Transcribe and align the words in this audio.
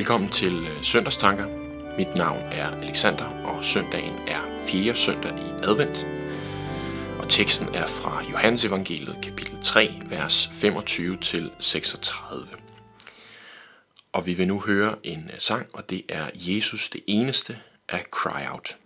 Velkommen 0.00 0.30
til 0.30 0.66
øh, 0.66 0.84
Søndagstanker. 0.84 1.46
Mit 1.96 2.14
navn 2.14 2.42
er 2.52 2.66
Alexander, 2.66 3.24
og 3.24 3.64
søndagen 3.64 4.14
er 4.28 4.40
4. 4.66 4.94
søndag 4.94 5.38
i 5.38 5.62
advent. 5.62 6.06
Og 7.18 7.28
teksten 7.28 7.74
er 7.74 7.86
fra 7.86 8.24
Johannes 8.30 8.64
evangeliet 8.64 9.18
kapitel 9.22 9.58
3, 9.62 9.90
vers 10.04 10.46
25-36. 10.46 12.56
Og 14.12 14.26
vi 14.26 14.34
vil 14.34 14.48
nu 14.48 14.60
høre 14.60 14.94
en 15.02 15.30
øh, 15.32 15.40
sang, 15.40 15.66
og 15.72 15.90
det 15.90 16.02
er 16.08 16.30
Jesus 16.34 16.88
det 16.88 17.00
eneste 17.06 17.58
af 17.88 18.04
Cry 18.10 18.46
Out. 18.52 18.76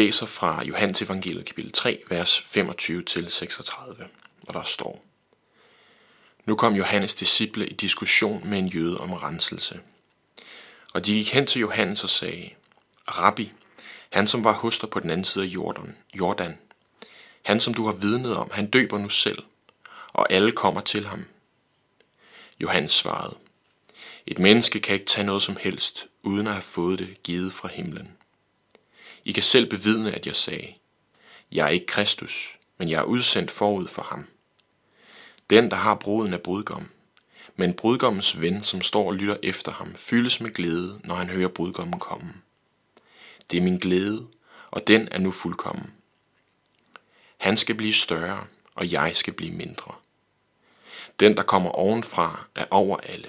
Læser 0.00 0.26
fra 0.26 0.64
Johannes 0.64 1.02
evangeliet 1.02 1.46
kapitel 1.46 1.72
3, 1.72 2.02
vers 2.08 2.38
25-36, 2.38 4.04
hvor 4.42 4.52
der 4.52 4.62
står. 4.62 5.04
Nu 6.44 6.56
kom 6.56 6.74
Johannes 6.74 7.14
disciple 7.14 7.66
i 7.66 7.72
diskussion 7.72 8.48
med 8.48 8.58
en 8.58 8.66
jøde 8.66 8.98
om 8.98 9.12
renselse. 9.12 9.80
Og 10.94 11.06
de 11.06 11.12
gik 11.12 11.32
hen 11.32 11.46
til 11.46 11.60
Johannes 11.60 12.04
og 12.04 12.10
sagde, 12.10 12.50
Rabbi, 13.08 13.52
han 14.12 14.26
som 14.26 14.44
var 14.44 14.52
hos 14.52 14.78
dig 14.78 14.90
på 14.90 15.00
den 15.00 15.10
anden 15.10 15.24
side 15.24 15.44
af 15.44 15.48
Jordan, 15.48 15.96
Jordan, 16.18 16.58
han 17.42 17.60
som 17.60 17.74
du 17.74 17.86
har 17.86 17.92
vidnet 17.92 18.36
om, 18.36 18.50
han 18.52 18.70
døber 18.70 18.98
nu 18.98 19.08
selv, 19.08 19.42
og 20.12 20.32
alle 20.32 20.52
kommer 20.52 20.80
til 20.80 21.06
ham. 21.06 21.24
Johannes 22.60 22.92
svarede, 22.92 23.36
et 24.26 24.38
menneske 24.38 24.80
kan 24.80 24.94
ikke 24.94 25.06
tage 25.06 25.26
noget 25.26 25.42
som 25.42 25.56
helst, 25.60 26.06
uden 26.22 26.46
at 26.46 26.52
have 26.52 26.62
fået 26.62 26.98
det 26.98 27.22
givet 27.22 27.52
fra 27.52 27.68
himlen. 27.68 28.19
I 29.24 29.32
kan 29.32 29.42
selv 29.42 29.70
bevidne, 29.70 30.12
at 30.12 30.26
jeg 30.26 30.36
sagde, 30.36 30.74
jeg 31.52 31.64
er 31.64 31.68
ikke 31.68 31.86
Kristus, 31.86 32.58
men 32.78 32.90
jeg 32.90 32.98
er 32.98 33.04
udsendt 33.04 33.50
forud 33.50 33.88
for 33.88 34.02
ham. 34.02 34.26
Den, 35.50 35.70
der 35.70 35.76
har 35.76 35.94
bruden, 35.94 36.32
er 36.32 36.38
brudgom, 36.38 36.90
men 37.56 37.74
brudgommens 37.74 38.40
ven, 38.40 38.62
som 38.62 38.82
står 38.82 39.08
og 39.08 39.14
lytter 39.14 39.36
efter 39.42 39.72
ham, 39.72 39.94
fyldes 39.96 40.40
med 40.40 40.50
glæde, 40.50 41.00
når 41.04 41.14
han 41.14 41.28
hører 41.28 41.48
brudgommen 41.48 42.00
komme. 42.00 42.34
Det 43.50 43.56
er 43.56 43.62
min 43.62 43.78
glæde, 43.78 44.26
og 44.70 44.86
den 44.86 45.08
er 45.10 45.18
nu 45.18 45.30
fuldkommen. 45.30 45.92
Han 47.36 47.56
skal 47.56 47.74
blive 47.74 47.92
større, 47.92 48.46
og 48.74 48.92
jeg 48.92 49.16
skal 49.16 49.32
blive 49.32 49.52
mindre. 49.52 49.94
Den, 51.20 51.36
der 51.36 51.42
kommer 51.42 51.70
ovenfra, 51.70 52.46
er 52.54 52.64
over 52.70 52.96
alle. 52.96 53.28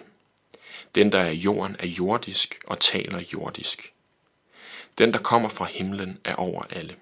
Den, 0.95 1.11
der 1.11 1.19
er 1.19 1.31
jorden, 1.31 1.75
er 1.79 1.87
jordisk 1.87 2.59
og 2.67 2.79
taler 2.79 3.23
jordisk. 3.33 3.93
Den, 5.01 5.13
der 5.13 5.19
kommer 5.19 5.49
fra 5.49 5.65
himlen, 5.65 6.19
er 6.23 6.35
over 6.35 6.63
alle. 6.69 6.95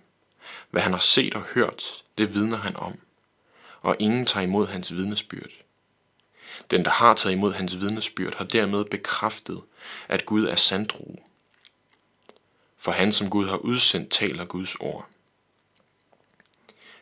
Hvad 0.69 0.81
han 0.81 0.91
har 0.91 0.99
set 0.99 1.35
og 1.35 1.41
hørt, 1.41 2.03
det 2.17 2.33
vidner 2.33 2.57
han 2.57 2.75
om, 2.75 2.99
og 3.81 3.95
ingen 3.99 4.25
tager 4.25 4.43
imod 4.43 4.67
hans 4.67 4.93
vidnesbyrd. 4.93 5.51
Den, 6.71 6.85
der 6.85 6.91
har 6.91 7.13
taget 7.13 7.35
imod 7.35 7.53
hans 7.53 7.79
vidnesbyrd, 7.79 8.35
har 8.35 8.45
dermed 8.45 8.85
bekræftet, 8.85 9.61
at 10.07 10.25
Gud 10.25 10.45
er 10.45 10.55
sandro. 10.55 11.23
For 12.77 12.91
han, 12.91 13.13
som 13.13 13.29
Gud 13.29 13.47
har 13.47 13.57
udsendt, 13.57 14.11
taler 14.11 14.45
Guds 14.45 14.75
ord. 14.75 15.07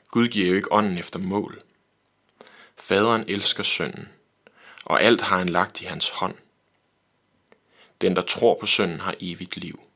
Gud 0.07 0.27
giver 0.27 0.47
jo 0.47 0.55
ikke 0.55 0.71
ånden 0.71 0.97
efter 0.97 1.19
mål. 1.19 1.59
Faderen 2.77 3.25
elsker 3.27 3.63
sønnen, 3.63 4.09
og 4.85 5.01
alt 5.01 5.21
har 5.21 5.37
han 5.37 5.49
lagt 5.49 5.81
i 5.81 5.85
hans 5.85 6.09
hånd. 6.09 6.35
Den, 8.01 8.15
der 8.15 8.21
tror 8.21 8.57
på 8.59 8.65
sønnen, 8.65 8.99
har 8.99 9.15
evigt 9.19 9.57
liv. 9.57 9.86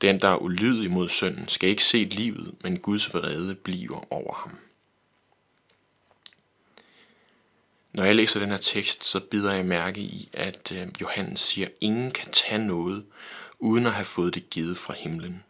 Den, 0.00 0.20
der 0.20 0.28
er 0.28 0.36
ulydig 0.36 0.90
mod 0.90 1.08
sønnen, 1.08 1.48
skal 1.48 1.68
ikke 1.68 1.84
se 1.84 1.98
livet, 1.98 2.54
men 2.62 2.78
Guds 2.78 3.14
vrede 3.14 3.54
bliver 3.54 4.12
over 4.12 4.34
ham. 4.34 4.58
Når 7.92 8.04
jeg 8.04 8.14
læser 8.14 8.40
den 8.40 8.50
her 8.50 8.56
tekst, 8.56 9.04
så 9.04 9.20
bider 9.20 9.54
jeg 9.54 9.64
mærke 9.64 10.00
i, 10.00 10.28
at 10.32 10.72
øh, 10.72 10.88
Johannes 11.00 11.40
siger, 11.40 11.66
at 11.66 11.72
ingen 11.80 12.10
kan 12.10 12.32
tage 12.32 12.66
noget, 12.66 13.04
uden 13.58 13.86
at 13.86 13.92
have 13.92 14.04
fået 14.04 14.34
det 14.34 14.50
givet 14.50 14.78
fra 14.78 14.94
himlen. 14.94 15.44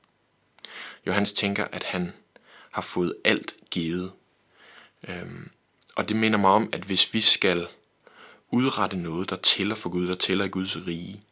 Johannes 1.06 1.32
tænker, 1.32 1.64
at 1.73 1.85
han 1.85 2.12
har 2.70 2.82
fået 2.82 3.14
alt 3.25 3.55
givet. 3.70 4.12
Øhm, 5.08 5.50
og 5.97 6.08
det 6.08 6.17
minder 6.17 6.38
mig 6.38 6.50
om, 6.50 6.69
at 6.73 6.81
hvis 6.81 7.14
vi 7.14 7.20
skal 7.20 7.67
udrette 8.50 8.97
noget, 8.97 9.31
der 9.31 9.37
tæller 9.37 9.75
for 9.75 9.91
Gud, 9.91 10.08
der 10.08 10.14
tæller 10.14 10.44
i 10.44 10.49
Guds 10.49 10.76
rige, 10.76 11.23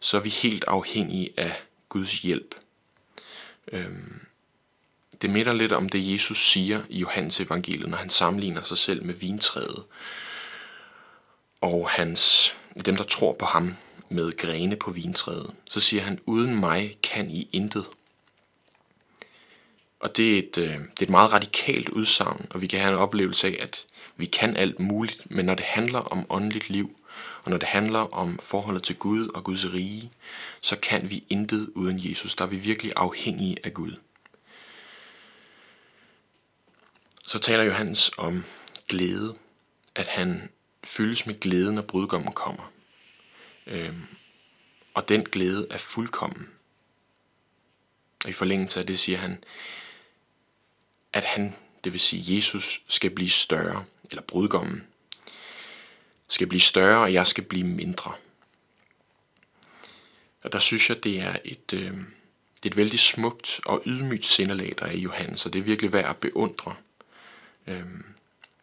så 0.00 0.16
er 0.16 0.20
vi 0.20 0.28
helt 0.28 0.64
afhængige 0.68 1.28
af 1.36 1.62
Guds 1.90 2.18
hjælp. 2.18 2.54
Øhm, 3.72 4.20
det 5.22 5.30
minder 5.30 5.52
lidt 5.52 5.72
om 5.72 5.88
det, 5.88 6.12
Jesus 6.12 6.50
siger 6.50 6.82
i 6.88 6.98
Johannes 6.98 7.40
evangeliet, 7.40 7.90
når 7.90 7.96
han 7.96 8.10
sammenligner 8.10 8.62
sig 8.62 8.78
selv 8.78 9.04
med 9.04 9.14
vintræet. 9.14 9.84
Og 11.60 11.90
hans, 11.90 12.54
dem, 12.84 12.96
der 12.96 13.04
tror 13.04 13.32
på 13.32 13.46
ham, 13.46 13.74
med 14.08 14.36
grene 14.36 14.76
på 14.76 14.90
vintræet. 14.90 15.54
Så 15.66 15.80
siger 15.80 16.02
han, 16.02 16.18
uden 16.26 16.60
mig 16.60 16.96
kan 17.02 17.30
I 17.30 17.48
intet. 17.52 17.86
Og 20.00 20.16
det 20.16 20.34
er, 20.34 20.38
et, 20.38 20.58
øh, 20.58 20.64
det 20.64 21.00
er 21.00 21.02
et 21.02 21.10
meget 21.10 21.32
radikalt 21.32 21.88
udsagn, 21.88 22.46
og 22.50 22.60
vi 22.60 22.66
kan 22.66 22.80
have 22.80 22.92
en 22.92 22.98
oplevelse 22.98 23.46
af, 23.46 23.56
at 23.60 23.84
vi 24.16 24.26
kan 24.26 24.56
alt 24.56 24.80
muligt, 24.80 25.30
men 25.30 25.46
når 25.46 25.54
det 25.54 25.64
handler 25.64 25.98
om 25.98 26.26
åndeligt 26.30 26.70
liv, 26.70 26.99
og 27.44 27.50
når 27.50 27.58
det 27.58 27.68
handler 27.68 28.14
om 28.14 28.38
forholdet 28.38 28.82
til 28.82 28.96
Gud 28.96 29.28
og 29.28 29.44
Guds 29.44 29.72
rige, 29.72 30.12
så 30.60 30.76
kan 30.76 31.10
vi 31.10 31.24
intet 31.28 31.70
uden 31.74 32.10
Jesus. 32.10 32.34
Der 32.34 32.44
er 32.44 32.48
vi 32.48 32.56
virkelig 32.56 32.92
afhængige 32.96 33.56
af 33.64 33.74
Gud. 33.74 33.96
Så 37.26 37.38
taler 37.38 37.64
Johannes 37.64 38.10
om 38.18 38.44
glæde, 38.88 39.36
at 39.94 40.08
han 40.08 40.50
fyldes 40.84 41.26
med 41.26 41.40
glæde, 41.40 41.72
når 41.72 41.82
brudgommen 41.82 42.32
kommer. 42.32 42.72
Øhm, 43.66 44.06
og 44.94 45.08
den 45.08 45.24
glæde 45.24 45.66
er 45.70 45.78
fuldkommen. 45.78 46.48
Og 48.24 48.30
i 48.30 48.32
forlængelse 48.32 48.80
af 48.80 48.86
det 48.86 48.98
siger 48.98 49.18
han, 49.18 49.44
at 51.12 51.24
han, 51.24 51.56
det 51.84 51.92
vil 51.92 52.00
sige 52.00 52.36
Jesus, 52.36 52.82
skal 52.88 53.10
blive 53.10 53.30
større, 53.30 53.84
eller 54.10 54.22
brudgommen, 54.22 54.86
skal 56.30 56.46
blive 56.46 56.60
større, 56.60 57.00
og 57.00 57.12
jeg 57.12 57.26
skal 57.26 57.44
blive 57.44 57.66
mindre. 57.66 58.12
Og 60.42 60.52
der 60.52 60.58
synes 60.58 60.88
jeg, 60.88 61.04
det 61.04 61.20
er 61.20 61.36
et, 61.44 61.72
øh, 61.72 61.92
det 62.62 62.64
er 62.64 62.66
et 62.66 62.76
vældig 62.76 63.00
smukt 63.00 63.60
og 63.66 63.82
ydmygt 63.86 64.26
sindelag, 64.26 64.74
der 64.78 64.86
er 64.86 64.90
i 64.90 65.00
Johannes, 65.00 65.46
og 65.46 65.52
det 65.52 65.58
er 65.58 65.62
virkelig 65.62 65.92
værd 65.92 66.10
at 66.10 66.16
beundre, 66.16 66.74
øh, 67.66 67.84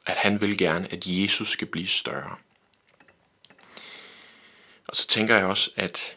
at 0.06 0.18
han 0.18 0.42
vil 0.42 0.58
gerne, 0.58 0.94
at 0.94 1.04
Jesus 1.06 1.50
skal 1.50 1.68
blive 1.68 1.88
større. 1.88 2.36
Og 4.88 4.96
så 4.96 5.08
tænker 5.08 5.36
jeg 5.36 5.46
også, 5.46 5.72
at 5.75 6.16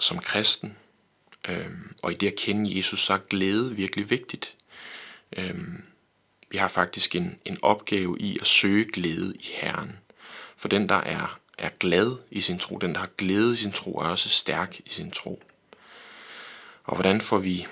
som 0.00 0.18
kristen, 0.18 0.76
øh, 1.48 1.70
og 2.02 2.12
i 2.12 2.14
det 2.14 2.26
at 2.26 2.36
kende 2.38 2.76
Jesus, 2.78 3.00
så 3.00 3.12
er 3.12 3.18
glæde 3.18 3.76
virkelig 3.76 4.10
vigtigt. 4.10 4.56
Øh, 5.36 5.58
vi 6.50 6.58
har 6.58 6.68
faktisk 6.68 7.14
en, 7.14 7.38
en 7.44 7.58
opgave 7.62 8.16
i 8.20 8.38
at 8.40 8.46
søge 8.46 8.84
glæde 8.84 9.34
i 9.40 9.48
Herren. 9.54 9.98
For 10.58 10.68
den, 10.68 10.88
der 10.88 10.94
er, 10.94 11.38
er 11.58 11.68
glad 11.68 12.16
i 12.30 12.40
sin 12.40 12.58
tro, 12.58 12.78
den, 12.78 12.92
der 12.92 12.98
har 12.98 13.10
glæde 13.18 13.52
i 13.52 13.56
sin 13.56 13.72
tro, 13.72 13.92
er 13.92 14.08
også 14.08 14.28
stærk 14.28 14.80
i 14.86 14.90
sin 14.90 15.10
tro. 15.10 15.42
Og 16.84 16.94
hvordan 16.94 17.20
får 17.20 17.38
vi 17.38 17.66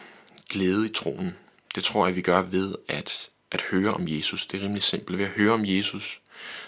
glæde 0.51 0.87
i 0.87 0.93
troen? 0.93 1.37
Det 1.75 1.85
tror 1.85 2.07
jeg, 2.07 2.17
vi 2.17 2.21
gør 2.21 2.43
ved 2.43 2.75
at, 2.89 3.31
at 3.51 3.63
høre 3.63 3.95
om 3.95 4.09
Jesus. 4.09 4.47
Det 4.47 4.61
er 4.61 4.65
rimelig 4.65 4.83
simpelt. 4.83 5.19
Ved 5.19 5.25
at 5.25 5.31
høre 5.31 5.53
om 5.53 5.65
Jesus, 5.65 6.21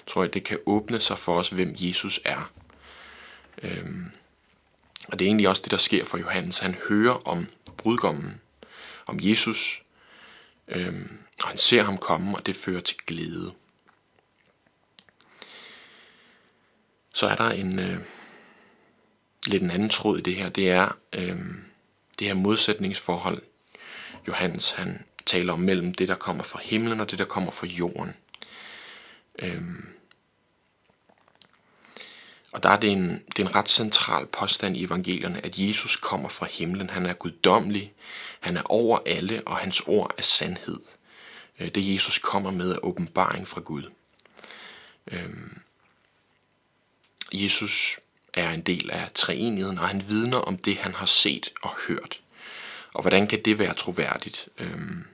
tror 0.06 0.22
jeg, 0.22 0.34
det 0.34 0.44
kan 0.44 0.58
åbne 0.66 1.00
sig 1.00 1.18
for 1.18 1.38
os, 1.38 1.48
hvem 1.48 1.74
Jesus 1.78 2.20
er. 2.24 2.52
Øhm, 3.62 4.10
og 5.08 5.18
det 5.18 5.24
er 5.24 5.28
egentlig 5.28 5.48
også 5.48 5.62
det, 5.62 5.70
der 5.70 5.76
sker 5.76 6.04
for 6.04 6.18
Johannes. 6.18 6.58
Han 6.58 6.76
hører 6.88 7.28
om 7.28 7.46
brudgommen, 7.76 8.40
om 9.06 9.18
Jesus, 9.20 9.82
Øhm, 10.68 11.18
og 11.42 11.48
han 11.48 11.58
ser 11.58 11.82
ham 11.82 11.98
komme, 11.98 12.36
og 12.36 12.46
det 12.46 12.56
fører 12.56 12.80
til 12.80 12.96
glæde. 13.06 13.52
Så 17.18 17.26
er 17.26 17.34
der 17.34 17.50
en 17.50 17.78
øh, 17.78 17.98
lidt 19.46 19.62
en 19.62 19.70
anden 19.70 19.88
tråd 19.88 20.18
i 20.18 20.20
det 20.20 20.34
her. 20.36 20.48
Det 20.48 20.70
er 20.70 20.98
øh, 21.12 21.38
det 22.18 22.26
her 22.26 22.34
modsætningsforhold, 22.34 23.42
Johannes 24.28 24.70
han 24.70 25.04
taler 25.26 25.52
om 25.52 25.58
mellem 25.58 25.94
det, 25.94 26.08
der 26.08 26.14
kommer 26.14 26.44
fra 26.44 26.60
himlen 26.62 27.00
og 27.00 27.10
det, 27.10 27.18
der 27.18 27.24
kommer 27.24 27.50
fra 27.50 27.66
jorden. 27.66 28.14
Øhm, 29.38 29.88
og 32.52 32.62
der 32.62 32.68
er 32.68 32.80
det, 32.80 32.90
en, 32.90 33.24
det 33.36 33.38
er 33.38 33.48
en 33.48 33.54
ret 33.54 33.68
central 33.68 34.26
påstand 34.26 34.76
i 34.76 34.84
evangelierne, 34.84 35.44
at 35.44 35.58
Jesus 35.58 35.96
kommer 35.96 36.28
fra 36.28 36.46
himlen. 36.50 36.90
Han 36.90 37.06
er 37.06 37.14
guddommelig, 37.14 37.92
han 38.40 38.56
er 38.56 38.62
over 38.64 38.98
alle, 39.06 39.42
og 39.46 39.56
hans 39.56 39.80
ord 39.80 40.14
er 40.18 40.22
sandhed. 40.22 40.80
Øh, 41.60 41.68
det 41.68 41.94
Jesus 41.94 42.18
kommer 42.18 42.50
med 42.50 42.72
er 42.72 42.84
åbenbaring 42.84 43.48
fra 43.48 43.60
Gud. 43.60 43.90
Øhm, 45.06 45.58
Jesus 47.32 47.98
er 48.34 48.50
en 48.50 48.60
del 48.60 48.90
af 48.90 49.10
treenigheden, 49.14 49.78
og 49.78 49.88
han 49.88 50.08
vidner 50.08 50.38
om 50.38 50.58
det, 50.58 50.76
han 50.76 50.94
har 50.94 51.06
set 51.06 51.52
og 51.62 51.70
hørt. 51.88 52.20
Og 52.94 53.00
hvordan 53.00 53.26
kan 53.26 53.42
det 53.42 53.58
være 53.58 53.74
troværdigt? 53.74 54.48
Øhm, 54.58 55.04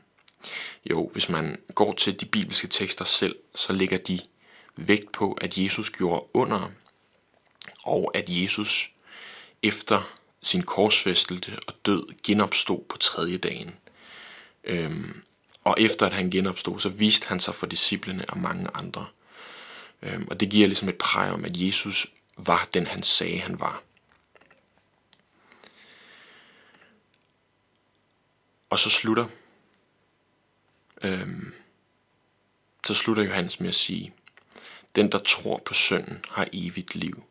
jo, 0.90 1.10
hvis 1.12 1.28
man 1.28 1.56
går 1.74 1.94
til 1.94 2.20
de 2.20 2.26
bibelske 2.26 2.68
tekster 2.68 3.04
selv, 3.04 3.36
så 3.54 3.72
ligger 3.72 3.98
de 3.98 4.20
vægt 4.76 5.12
på, 5.12 5.32
at 5.32 5.58
Jesus 5.58 5.90
gjorde 5.90 6.26
under 6.34 6.70
og 7.84 8.10
at 8.14 8.24
Jesus 8.28 8.90
efter 9.62 10.14
sin 10.42 10.62
korsfæstelse 10.62 11.58
og 11.66 11.74
død 11.86 12.06
genopstod 12.22 12.84
på 12.88 12.98
tredje 12.98 13.36
dagen. 13.36 13.74
Øhm, 14.64 15.22
og 15.64 15.76
efter 15.78 16.06
at 16.06 16.12
han 16.12 16.30
genopstod, 16.30 16.80
så 16.80 16.88
viste 16.88 17.28
han 17.28 17.40
sig 17.40 17.54
for 17.54 17.66
disciplene 17.66 18.24
og 18.28 18.38
mange 18.38 18.68
andre. 18.74 19.06
Øhm, 20.02 20.28
og 20.30 20.40
det 20.40 20.50
giver 20.50 20.66
ligesom 20.66 20.88
et 20.88 20.98
præg 20.98 21.30
om, 21.30 21.44
at 21.44 21.56
Jesus 21.56 22.06
var 22.36 22.68
den, 22.74 22.86
han 22.86 23.02
sagde, 23.02 23.38
han 23.38 23.60
var. 23.60 23.82
Og 28.70 28.78
så 28.78 28.90
slutter, 28.90 29.26
øhm, 31.02 31.54
så 32.86 32.94
slutter 32.94 33.22
Johannes 33.22 33.60
med 33.60 33.68
at 33.68 33.74
sige, 33.74 34.14
den 34.96 35.12
der 35.12 35.18
tror 35.18 35.62
på 35.64 35.74
sønnen 35.74 36.24
har 36.30 36.48
evigt 36.52 36.94
liv. 36.94 37.24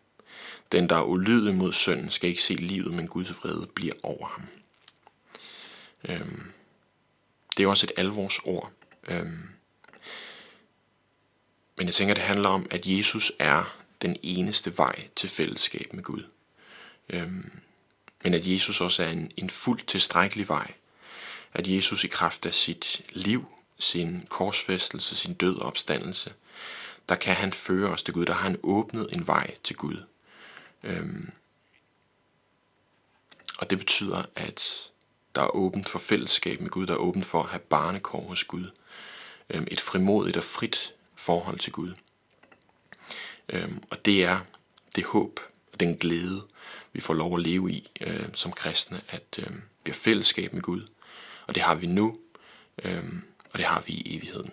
Den, 0.71 0.89
der 0.89 0.95
er 0.95 1.03
ulydig 1.03 1.55
mod 1.55 1.73
sønnen, 1.73 2.11
skal 2.11 2.29
ikke 2.29 2.43
se 2.43 2.53
livet, 2.53 2.93
men 2.93 3.07
Guds 3.07 3.43
vrede 3.43 3.67
bliver 3.67 3.93
over 4.03 4.27
ham. 4.27 4.47
Øhm, 6.09 6.53
det 7.57 7.63
er 7.63 7.67
også 7.67 7.85
et 7.85 7.91
alvorsord. 7.97 8.71
Øhm, 9.07 9.49
men 11.77 11.85
jeg 11.87 11.93
tænker, 11.93 12.13
det 12.13 12.23
handler 12.23 12.49
om, 12.49 12.65
at 12.71 12.87
Jesus 12.87 13.31
er 13.39 13.77
den 14.01 14.17
eneste 14.23 14.77
vej 14.77 15.07
til 15.15 15.29
fællesskab 15.29 15.93
med 15.93 16.03
Gud. 16.03 16.23
Øhm, 17.09 17.51
men 18.23 18.33
at 18.33 18.47
Jesus 18.47 18.81
også 18.81 19.03
er 19.03 19.09
en, 19.09 19.31
en 19.37 19.49
fuldt 19.49 19.87
tilstrækkelig 19.87 20.47
vej. 20.47 20.73
At 21.53 21.67
Jesus 21.67 22.03
i 22.03 22.07
kraft 22.07 22.45
af 22.45 22.53
sit 22.53 23.01
liv, 23.09 23.45
sin 23.79 24.27
korsfæstelse, 24.29 25.15
sin 25.15 25.33
død 25.33 25.55
og 25.55 25.65
opstandelse, 25.65 26.33
der 27.09 27.15
kan 27.15 27.35
han 27.35 27.53
føre 27.53 27.89
os 27.89 28.03
til 28.03 28.13
Gud. 28.13 28.25
Der 28.25 28.33
har 28.33 28.43
han 28.43 28.59
åbnet 28.63 29.07
en 29.11 29.27
vej 29.27 29.55
til 29.63 29.75
Gud. 29.75 30.03
Øhm, 30.83 31.31
og 33.57 33.69
det 33.69 33.77
betyder, 33.77 34.23
at 34.35 34.91
der 35.35 35.41
er 35.41 35.55
åbent 35.55 35.89
for 35.89 35.99
fællesskab 35.99 36.61
med 36.61 36.69
Gud, 36.69 36.87
der 36.87 36.93
er 36.93 36.97
åbent 36.97 37.25
for 37.25 37.43
at 37.43 37.49
have 37.49 37.59
barnekår 37.59 38.27
hos 38.27 38.43
Gud. 38.43 38.71
Øhm, 39.49 39.67
et 39.71 39.81
frimodigt 39.81 40.37
og 40.37 40.43
frit 40.43 40.93
forhold 41.23 41.59
til 41.59 41.73
Gud. 41.73 41.93
Øhm, 43.49 43.83
og 43.89 44.05
det 44.05 44.23
er 44.23 44.39
det 44.95 45.03
håb 45.03 45.39
og 45.73 45.79
den 45.79 45.97
glæde, 45.97 46.47
vi 46.93 47.01
får 47.01 47.13
lov 47.13 47.35
at 47.35 47.41
leve 47.41 47.71
i 47.71 47.89
øh, 48.01 48.25
som 48.33 48.51
kristne, 48.51 49.01
at 49.09 49.39
øh, 49.39 49.53
vi 49.55 49.91
har 49.91 49.93
fællesskab 49.93 50.53
med 50.53 50.61
Gud. 50.61 50.87
Og 51.47 51.55
det 51.55 51.63
har 51.63 51.75
vi 51.75 51.87
nu, 51.87 52.15
øh, 52.83 53.03
og 53.51 53.59
det 53.59 53.65
har 53.65 53.81
vi 53.81 53.93
i 53.93 54.17
evigheden. 54.17 54.51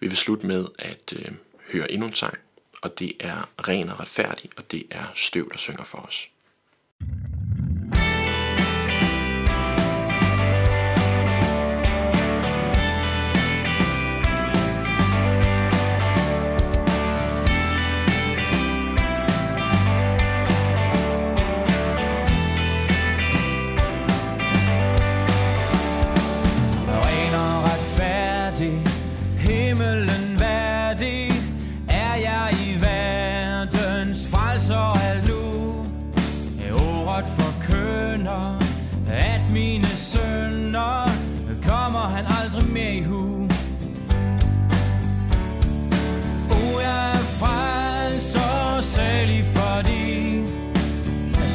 Vi 0.00 0.06
vil 0.08 0.16
slutte 0.16 0.46
med 0.46 0.66
at 0.78 1.12
øh, 1.12 1.32
høre 1.72 1.92
endnu 1.92 2.06
en 2.06 2.14
sang, 2.14 2.38
og 2.82 2.98
det 2.98 3.12
er 3.20 3.48
ren 3.68 3.88
og 3.88 4.00
retfærdig, 4.00 4.50
og 4.56 4.70
det 4.70 4.86
er 4.90 5.04
støv, 5.14 5.50
der 5.52 5.58
synger 5.58 5.84
for 5.84 5.98
os. 5.98 6.28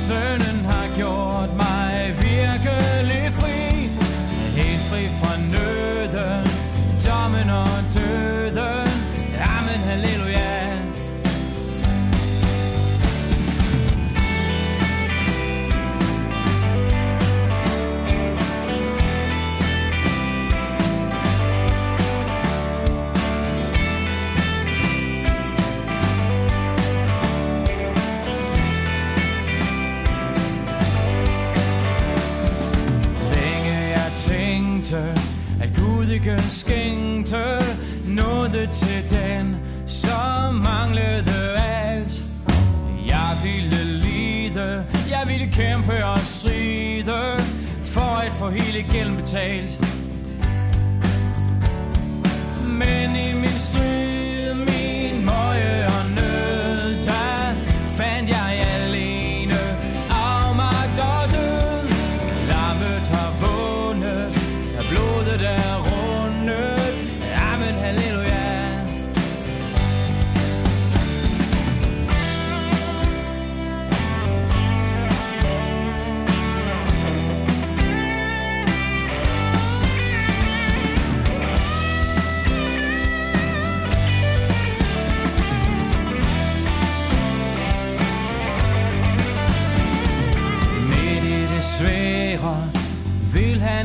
Sønnen 0.08 0.66
har 0.66 0.88
gjort 0.98 1.33
Gud 36.34 36.40
ikke 36.40 36.52
skænkte 36.52 37.60
noget 38.08 38.70
til 38.74 39.10
den, 39.10 39.58
som 39.88 40.54
manglede 40.54 41.60
alt. 41.60 42.24
Jeg 43.08 43.32
ville 43.44 43.84
lide, 44.02 44.86
jeg 45.10 45.24
ville 45.28 45.48
kæmpe 45.52 46.06
og 46.06 46.20
stride, 46.20 47.38
for 47.84 48.22
at 48.26 48.32
få 48.32 48.50
hele 48.50 48.86
gælden 48.92 49.16
betalt. 49.16 49.80
Men 52.68 53.10
i 53.28 53.36
min 53.42 53.60
strid, 53.60 54.13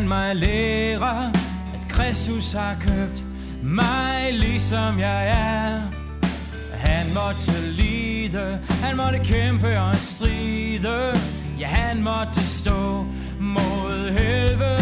han 0.08 0.16
mig 0.16 0.36
lære, 0.36 1.26
at 1.74 1.88
Kristus 1.88 2.52
har 2.52 2.76
købt 2.80 3.24
mig 3.62 4.32
ligesom 4.32 4.98
jeg 4.98 5.28
er. 5.28 5.80
Han 6.76 7.06
måtte 7.14 7.70
lide, 7.70 8.60
han 8.82 8.96
måtte 8.96 9.18
kæmpe 9.18 9.80
og 9.80 9.96
stride, 9.96 11.14
ja 11.60 11.66
han 11.66 12.02
måtte 12.02 12.40
stå 12.46 13.06
mod 13.40 14.10
helvede. 14.10 14.77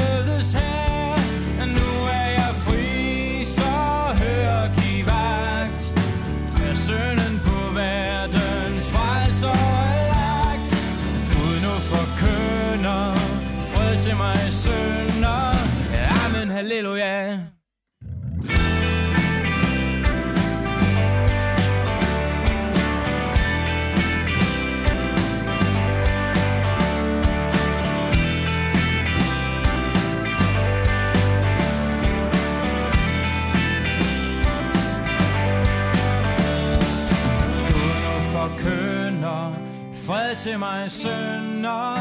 Til 40.46 40.58
mig 40.58 40.90
sønder 40.90 41.96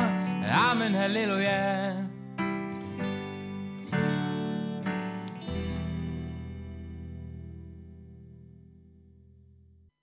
Amen, 0.72 0.96
halleluja. 0.96 1.95